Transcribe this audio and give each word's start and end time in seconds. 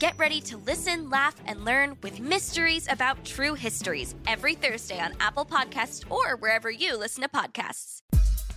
Get 0.00 0.18
ready 0.18 0.40
to 0.40 0.56
listen, 0.56 1.10
laugh, 1.10 1.36
and 1.44 1.62
learn 1.62 1.94
with 2.02 2.20
Mysteries 2.20 2.88
About 2.90 3.22
True 3.22 3.52
Histories 3.52 4.14
every 4.26 4.54
Thursday 4.54 4.98
on 4.98 5.12
Apple 5.20 5.44
Podcasts 5.44 6.10
or 6.10 6.36
wherever 6.36 6.70
you 6.70 6.96
listen 6.96 7.22
to 7.22 7.28
podcasts. 7.28 8.00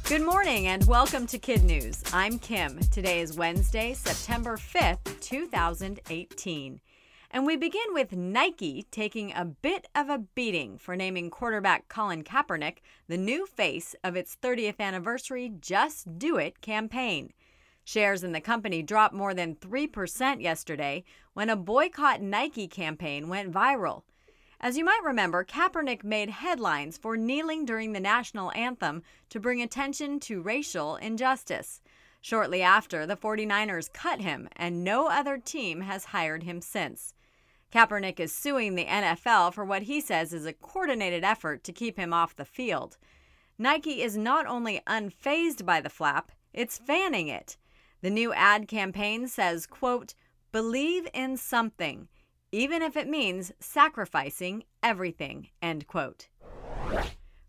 Good 0.06 0.22
morning 0.22 0.68
and 0.68 0.86
welcome 0.86 1.28
to 1.28 1.38
Kid 1.38 1.66
News. 1.66 2.02
I'm 2.14 2.40
Kim. 2.40 2.80
Today 2.92 3.20
is 3.20 3.36
Wednesday, 3.36 3.94
September 3.94 4.56
5th, 4.56 5.20
2018. 5.20 6.80
And 7.30 7.46
we 7.46 7.58
begin 7.58 7.88
with 7.90 8.14
Nike 8.14 8.86
taking 8.90 9.34
a 9.34 9.44
bit 9.44 9.90
of 9.94 10.08
a 10.08 10.20
beating 10.20 10.78
for 10.78 10.96
naming 10.96 11.30
quarterback 11.30 11.90
Colin 11.90 12.24
Kaepernick 12.24 12.78
the 13.10 13.18
new 13.18 13.46
face 13.48 13.98
of 14.02 14.16
its 14.16 14.38
30th 14.42 14.80
anniversary 14.80 15.52
Just 15.60 16.18
Do 16.18 16.38
It 16.38 16.62
campaign. 16.62 17.34
Shares 17.86 18.24
in 18.24 18.32
the 18.32 18.42
company 18.42 18.82
dropped 18.82 19.14
more 19.14 19.34
than 19.34 19.56
3% 19.56 20.42
yesterday 20.42 21.04
when 21.34 21.50
a 21.50 21.56
boycott 21.56 22.22
Nike 22.22 22.68
campaign 22.68 23.28
went 23.28 23.52
viral. 23.52 24.04
As 24.60 24.78
you 24.78 24.86
might 24.86 25.02
remember, 25.04 25.44
Kaepernick 25.44 26.06
made 26.06 26.30
headlines 26.30 26.98
for 26.98 27.18
kneeling 27.18 27.66
during 27.66 27.92
the 27.92 28.00
national 28.00 28.54
anthem 28.54 29.04
to 29.30 29.40
bring 29.40 29.62
attention 29.62 30.22
to 30.22 30.42
racial 30.42 30.96
injustice. 30.96 31.82
Shortly 32.22 32.62
after, 32.62 33.06
the 33.06 33.18
49ers 33.18 33.92
cut 33.92 34.22
him, 34.22 34.48
and 34.56 34.82
no 34.82 35.10
other 35.10 35.38
team 35.38 35.82
has 35.82 36.06
hired 36.06 36.44
him 36.44 36.62
since. 36.62 37.14
Kaepernick 37.74 38.22
is 38.22 38.34
suing 38.34 38.76
the 38.76 38.86
NFL 38.86 39.54
for 39.54 39.66
what 39.66 39.82
he 39.82 40.00
says 40.00 40.32
is 40.32 40.46
a 40.46 40.54
coordinated 40.54 41.26
effort 41.26 41.66
to 41.66 41.74
keep 41.74 41.98
him 41.98 42.14
off 42.14 42.36
the 42.36 42.46
field. 42.46 42.98
Nike 43.58 44.02
is 44.02 44.16
not 44.16 44.48
only 44.48 44.80
unfazed 44.88 45.66
by 45.66 45.82
the 45.82 45.90
flap, 45.90 46.32
it's 46.54 46.78
fanning 46.78 47.28
it. 47.28 47.58
The 48.04 48.10
new 48.10 48.34
ad 48.34 48.68
campaign 48.68 49.30
says, 49.30 49.66
quote, 49.66 50.14
believe 50.52 51.08
in 51.14 51.38
something, 51.38 52.10
even 52.52 52.82
if 52.82 52.98
it 52.98 53.08
means 53.08 53.54
sacrificing 53.62 54.66
everything, 54.84 55.48
end 55.62 55.88
quote. 55.88 56.28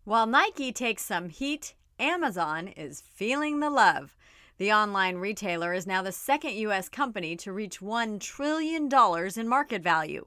While 0.04 0.28
Nike 0.28 0.70
takes 0.70 1.04
some 1.04 1.28
heat, 1.28 1.74
Amazon 1.98 2.68
is 2.68 3.00
feeling 3.00 3.58
the 3.58 3.68
love. 3.68 4.16
The 4.58 4.72
online 4.72 5.16
retailer 5.16 5.74
is 5.74 5.88
now 5.88 6.02
the 6.02 6.12
second 6.12 6.52
U.S. 6.52 6.88
company 6.88 7.34
to 7.38 7.52
reach 7.52 7.80
$1 7.80 8.20
trillion 8.20 8.88
in 9.36 9.48
market 9.48 9.82
value. 9.82 10.24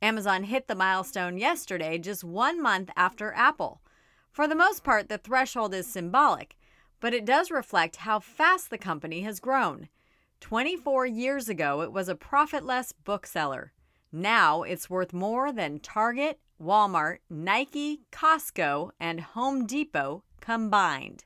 Amazon 0.00 0.44
hit 0.44 0.68
the 0.68 0.76
milestone 0.76 1.38
yesterday, 1.38 1.98
just 1.98 2.22
one 2.22 2.62
month 2.62 2.90
after 2.94 3.32
Apple. 3.32 3.80
For 4.30 4.46
the 4.46 4.54
most 4.54 4.84
part, 4.84 5.08
the 5.08 5.18
threshold 5.18 5.74
is 5.74 5.88
symbolic, 5.88 6.56
but 7.00 7.14
it 7.14 7.24
does 7.24 7.50
reflect 7.50 7.96
how 7.96 8.18
fast 8.18 8.70
the 8.70 8.78
company 8.78 9.22
has 9.22 9.40
grown. 9.40 9.88
24 10.40 11.06
years 11.06 11.48
ago, 11.48 11.82
it 11.82 11.92
was 11.92 12.08
a 12.08 12.14
profitless 12.14 12.92
bookseller. 12.92 13.72
Now 14.12 14.62
it's 14.62 14.90
worth 14.90 15.12
more 15.12 15.52
than 15.52 15.80
Target, 15.80 16.38
Walmart, 16.62 17.18
Nike, 17.28 18.00
Costco, 18.12 18.90
and 18.98 19.20
Home 19.20 19.66
Depot 19.66 20.22
combined. 20.40 21.24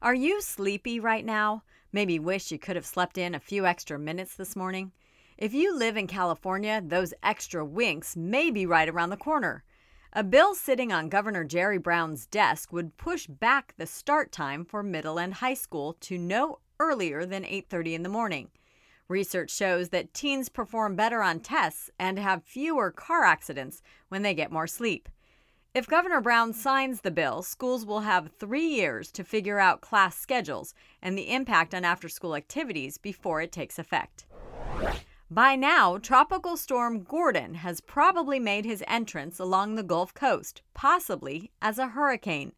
Are 0.00 0.14
you 0.14 0.40
sleepy 0.40 1.00
right 1.00 1.24
now? 1.24 1.62
Maybe 1.92 2.18
wish 2.18 2.50
you 2.50 2.58
could 2.58 2.76
have 2.76 2.86
slept 2.86 3.18
in 3.18 3.34
a 3.34 3.40
few 3.40 3.66
extra 3.66 3.98
minutes 3.98 4.36
this 4.36 4.54
morning? 4.54 4.92
If 5.38 5.52
you 5.52 5.76
live 5.76 5.96
in 5.96 6.06
California, 6.06 6.82
those 6.84 7.12
extra 7.22 7.64
winks 7.64 8.16
may 8.16 8.50
be 8.50 8.64
right 8.64 8.88
around 8.88 9.10
the 9.10 9.16
corner. 9.16 9.64
A 10.18 10.24
bill 10.24 10.54
sitting 10.54 10.94
on 10.94 11.10
Governor 11.10 11.44
Jerry 11.44 11.76
Brown's 11.76 12.24
desk 12.24 12.72
would 12.72 12.96
push 12.96 13.26
back 13.26 13.74
the 13.76 13.86
start 13.86 14.32
time 14.32 14.64
for 14.64 14.82
middle 14.82 15.18
and 15.18 15.34
high 15.34 15.52
school 15.52 15.92
to 16.00 16.16
no 16.16 16.60
earlier 16.80 17.26
than 17.26 17.44
8:30 17.44 17.92
in 17.92 18.02
the 18.02 18.08
morning. 18.08 18.50
Research 19.08 19.50
shows 19.50 19.90
that 19.90 20.14
teens 20.14 20.48
perform 20.48 20.96
better 20.96 21.22
on 21.22 21.40
tests 21.40 21.90
and 21.98 22.18
have 22.18 22.42
fewer 22.44 22.90
car 22.90 23.24
accidents 23.24 23.82
when 24.08 24.22
they 24.22 24.32
get 24.32 24.50
more 24.50 24.66
sleep. 24.66 25.10
If 25.74 25.86
Governor 25.86 26.22
Brown 26.22 26.54
signs 26.54 27.02
the 27.02 27.10
bill, 27.10 27.42
schools 27.42 27.84
will 27.84 28.00
have 28.00 28.32
three 28.38 28.68
years 28.68 29.12
to 29.12 29.22
figure 29.22 29.58
out 29.58 29.82
class 29.82 30.16
schedules 30.16 30.72
and 31.02 31.18
the 31.18 31.30
impact 31.30 31.74
on 31.74 31.84
after 31.84 32.08
school 32.08 32.34
activities 32.34 32.96
before 32.96 33.42
it 33.42 33.52
takes 33.52 33.78
effect. 33.78 34.24
By 35.30 35.56
now, 35.56 35.98
Tropical 35.98 36.56
Storm 36.56 37.02
Gordon 37.02 37.54
has 37.54 37.80
probably 37.80 38.38
made 38.38 38.64
his 38.64 38.84
entrance 38.86 39.40
along 39.40 39.74
the 39.74 39.82
Gulf 39.82 40.14
Coast, 40.14 40.62
possibly 40.72 41.50
as 41.60 41.80
a 41.80 41.88
hurricane. 41.88 42.52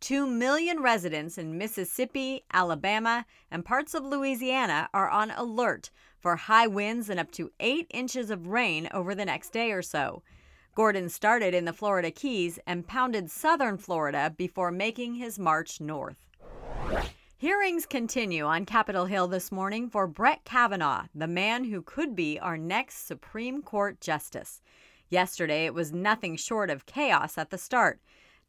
Two 0.00 0.26
million 0.26 0.80
residents 0.80 1.36
in 1.36 1.58
Mississippi, 1.58 2.42
Alabama, 2.50 3.26
and 3.50 3.62
parts 3.62 3.92
of 3.92 4.04
Louisiana 4.04 4.88
are 4.94 5.10
on 5.10 5.32
alert 5.32 5.90
for 6.18 6.36
high 6.36 6.66
winds 6.66 7.10
and 7.10 7.20
up 7.20 7.30
to 7.32 7.52
eight 7.60 7.88
inches 7.90 8.30
of 8.30 8.46
rain 8.46 8.88
over 8.94 9.14
the 9.14 9.26
next 9.26 9.52
day 9.52 9.70
or 9.70 9.82
so. 9.82 10.22
Gordon 10.74 11.10
started 11.10 11.52
in 11.52 11.66
the 11.66 11.74
Florida 11.74 12.10
Keys 12.10 12.58
and 12.66 12.86
pounded 12.86 13.30
southern 13.30 13.76
Florida 13.76 14.32
before 14.34 14.70
making 14.70 15.16
his 15.16 15.38
march 15.38 15.78
north. 15.78 16.24
Hearings 17.36 17.84
continue 17.84 18.44
on 18.44 18.64
Capitol 18.64 19.06
Hill 19.06 19.26
this 19.26 19.50
morning 19.50 19.90
for 19.90 20.06
Brett 20.06 20.44
Kavanaugh, 20.44 21.06
the 21.12 21.26
man 21.26 21.64
who 21.64 21.82
could 21.82 22.14
be 22.14 22.38
our 22.38 22.56
next 22.56 23.08
Supreme 23.08 23.60
Court 23.60 24.00
justice. 24.00 24.62
Yesterday, 25.10 25.66
it 25.66 25.74
was 25.74 25.92
nothing 25.92 26.36
short 26.36 26.70
of 26.70 26.86
chaos 26.86 27.36
at 27.36 27.50
the 27.50 27.58
start. 27.58 28.00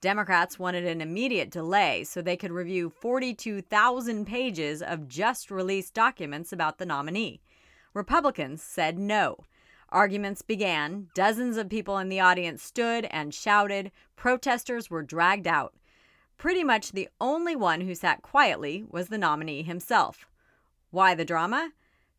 Democrats 0.02 0.60
wanted 0.60 0.86
an 0.86 1.02
immediate 1.02 1.50
delay 1.50 2.04
so 2.04 2.22
they 2.22 2.38
could 2.38 2.52
review 2.52 2.92
42,000 2.92 4.24
pages 4.24 4.84
of 4.84 5.08
just 5.08 5.50
released 5.50 5.96
documents 5.96 6.54
about 6.54 6.78
the 6.78 6.86
nominee. 6.86 7.42
Republicans 7.96 8.62
said 8.62 9.00
no. 9.00 9.38
Arguments 9.90 10.44
began, 10.44 11.08
dozens 11.16 11.58
of 11.58 11.70
people 11.70 11.98
in 11.98 12.10
the 12.10 12.20
audience 12.20 12.62
stood 12.62 13.06
and 13.06 13.34
shouted, 13.34 13.92
protesters 14.16 14.92
were 14.92 15.02
dragged 15.02 15.48
out. 15.48 15.74
Pretty 16.38 16.64
much 16.64 16.92
the 16.92 17.10
only 17.20 17.56
one 17.56 17.82
who 17.82 17.96
sat 17.96 18.22
quietly 18.22 18.84
was 18.90 19.08
the 19.08 19.18
nominee 19.18 19.64
himself. 19.64 20.26
Why 20.92 21.16
the 21.16 21.26
drama? 21.26 21.72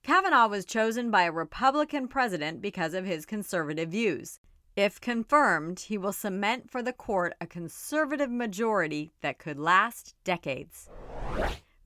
Kavanaugh 0.03 0.49
was 0.49 0.65
chosen 0.65 1.11
by 1.11 1.25
a 1.25 1.33
Republican 1.33 2.09
president 2.09 2.61
because 2.61 2.95
of 2.95 3.05
his 3.05 3.27
conservative 3.27 3.91
views. 3.91 4.39
If 4.77 5.01
confirmed, 5.01 5.81
he 5.81 5.97
will 5.97 6.13
cement 6.13 6.71
for 6.71 6.83
the 6.83 6.93
court 6.93 7.35
a 7.41 7.47
conservative 7.47 8.31
majority 8.31 9.13
that 9.23 9.39
could 9.39 9.59
last 9.59 10.15
decades. 10.23 10.89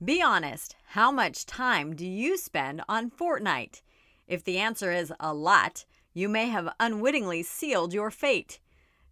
Be 0.03 0.21
honest, 0.21 0.75
how 0.87 1.11
much 1.11 1.45
time 1.45 1.95
do 1.95 2.05
you 2.05 2.37
spend 2.37 2.81
on 2.89 3.11
Fortnite? 3.11 3.81
If 4.27 4.43
the 4.43 4.57
answer 4.57 4.91
is 4.91 5.13
a 5.19 5.33
lot, 5.33 5.85
you 6.13 6.27
may 6.27 6.47
have 6.47 6.73
unwittingly 6.79 7.43
sealed 7.43 7.93
your 7.93 8.11
fate. 8.11 8.59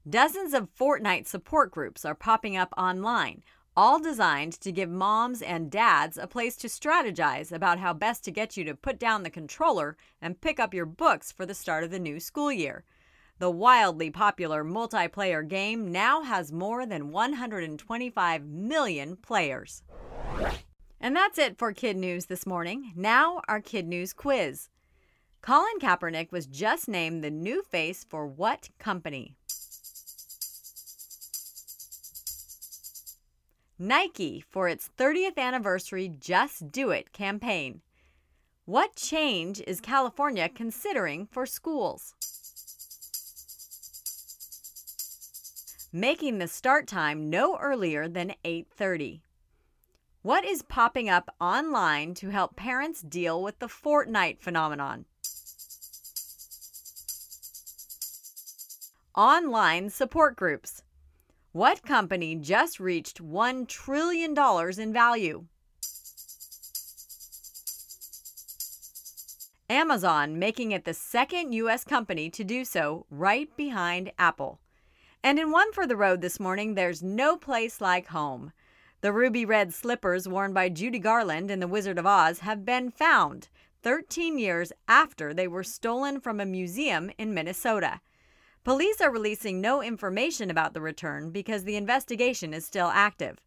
Dozens 0.10 0.56
of 0.56 0.74
Fortnite 0.76 1.28
support 1.28 1.72
groups 1.72 2.04
are 2.04 2.16
popping 2.16 2.58
up 2.58 2.74
online, 2.76 3.44
all 3.76 4.00
designed 4.00 4.54
to 4.54 4.72
give 4.72 4.90
moms 4.90 5.42
and 5.42 5.70
dads 5.70 6.18
a 6.18 6.26
place 6.26 6.56
to 6.58 6.68
strategize 6.68 7.52
about 7.52 7.78
how 7.78 7.94
best 7.94 8.24
to 8.24 8.32
get 8.32 8.58
you 8.58 8.64
to 8.64 8.74
put 8.74 8.98
down 8.98 9.22
the 9.22 9.30
controller 9.30 9.98
and 10.20 10.42
pick 10.42 10.60
up 10.60 10.74
your 10.74 10.88
books 10.88 11.32
for 11.32 11.46
the 11.46 11.54
start 11.54 11.84
of 11.84 11.92
the 11.92 12.00
new 12.00 12.20
school 12.20 12.52
year. 12.52 12.86
The 13.38 13.52
wildly 13.52 14.10
popular 14.10 14.64
multiplayer 14.64 15.48
game 15.48 15.92
now 15.92 16.24
has 16.24 16.52
more 16.52 16.88
than 16.88 17.12
125 17.12 18.46
million 18.48 19.16
players. 19.16 19.84
And 21.00 21.16
that's 21.16 21.38
it 21.38 21.60
for 21.60 21.72
Kid 21.72 21.98
News 21.98 22.26
this 22.26 22.48
morning. 22.48 22.94
Now, 22.96 23.42
our 23.48 23.62
Kid 23.62 23.88
News 23.88 24.14
quiz. 24.14 24.70
Colin 25.42 25.80
Kaepernick 25.80 26.32
was 26.32 26.48
just 26.48 26.88
named 26.88 27.24
the 27.24 27.30
new 27.30 27.62
face 27.64 28.06
for 28.10 28.26
what 28.26 28.70
company? 28.80 29.36
Nike 33.82 34.42
for 34.42 34.68
its 34.68 34.90
30th 34.98 35.38
anniversary 35.38 36.12
Just 36.20 36.70
Do 36.70 36.90
It 36.90 37.14
campaign. 37.14 37.80
What 38.66 38.98
change 38.98 39.62
is 39.66 39.80
California 39.80 40.50
considering 40.50 41.28
for 41.32 41.46
schools? 41.46 42.14
Making 45.94 46.40
the 46.40 46.50
start 46.50 46.88
time 46.88 47.30
no 47.30 47.58
earlier 47.58 48.10
than 48.10 48.36
8:30. 48.44 49.22
What 50.24 50.44
is 50.44 50.62
popping 50.62 51.10
up 51.10 51.34
online 51.40 52.14
to 52.16 52.32
help 52.32 52.58
parents 52.58 53.02
deal 53.02 53.42
with 53.42 53.60
the 53.60 53.68
Fortnite 53.68 54.42
phenomenon? 54.42 55.06
Online 59.16 59.90
support 59.90 60.36
groups. 60.36 60.84
What 61.60 61.84
company 61.84 62.36
just 62.36 62.80
reached 62.80 63.22
$1 63.22 63.68
trillion 63.68 64.34
in 64.80 64.94
value? 64.94 65.44
Amazon 69.70 70.40
making 70.40 70.72
it 70.72 70.86
the 70.86 70.94
second 70.94 71.52
U.S. 71.52 71.84
company 71.84 72.30
to 72.30 72.46
do 72.46 72.64
so, 72.64 73.06
right 73.12 73.50
behind 73.58 74.14
Apple. 74.18 74.62
And 75.22 75.38
in 75.38 75.52
one 75.52 75.74
for 75.74 75.86
the 75.86 75.98
road 75.98 76.22
this 76.22 76.40
morning, 76.40 76.76
there's 76.76 77.04
no 77.04 77.36
place 77.36 77.82
like 77.82 78.08
home. 78.08 78.54
The 79.02 79.12
ruby 79.12 79.44
red 79.44 79.74
slippers 79.74 80.30
worn 80.30 80.54
by 80.54 80.70
Judy 80.70 81.00
Garland 81.00 81.52
in 81.52 81.60
The 81.60 81.68
Wizard 81.68 81.98
of 81.98 82.06
Oz 82.06 82.40
have 82.40 82.64
been 82.64 82.90
found 82.90 83.50
13 83.84 84.40
years 84.40 84.72
after 84.88 85.34
they 85.34 85.50
were 85.50 85.66
stolen 85.66 86.22
from 86.22 86.40
a 86.40 86.46
museum 86.46 87.12
in 87.18 87.34
Minnesota. 87.34 88.00
Police 88.70 89.02
are 89.02 89.10
releasing 89.10 89.62
no 89.62 89.82
information 89.82 90.52
about 90.52 90.76
the 90.76 90.80
return 90.80 91.32
because 91.32 91.64
the 91.64 91.76
investigation 91.76 92.54
is 92.54 92.68
still 92.68 92.92
active. 92.94 93.40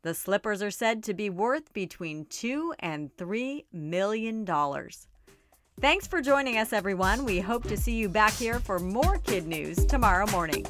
The 0.00 0.14
slippers 0.14 0.62
are 0.62 0.70
said 0.70 1.02
to 1.02 1.12
be 1.12 1.28
worth 1.28 1.70
between 1.74 2.24
2 2.30 2.72
and 2.78 3.14
3 3.18 3.66
million 3.74 4.46
dollars. 4.46 5.06
Thanks 5.82 6.06
for 6.06 6.22
joining 6.22 6.56
us, 6.56 6.72
everyone. 6.72 7.26
We 7.26 7.40
hope 7.40 7.64
to 7.64 7.76
see 7.76 7.92
you 7.92 8.08
back 8.08 8.32
here 8.32 8.58
for 8.58 8.78
more 8.78 9.18
kid 9.18 9.46
news 9.46 9.84
tomorrow 9.84 10.24
morning. 10.30 10.64